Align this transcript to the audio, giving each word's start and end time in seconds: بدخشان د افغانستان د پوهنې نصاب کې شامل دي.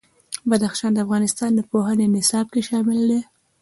بدخشان 0.49 0.91
د 0.93 0.97
افغانستان 1.05 1.49
د 1.55 1.59
پوهنې 1.71 2.05
نصاب 2.15 2.45
کې 2.53 2.61
شامل 2.69 2.99
دي. 3.09 3.21